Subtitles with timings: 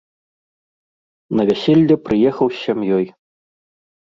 [1.39, 3.05] На вяселле прыехаў з сям'ёй.